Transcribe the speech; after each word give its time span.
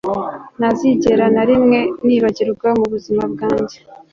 ntazigera 0.57 1.25
na 1.35 1.43
rimwe 1.49 1.79
nibagirwa 2.05 2.69
mu 2.79 2.85
buzima 2.93 3.23
bwanjye 3.33 3.77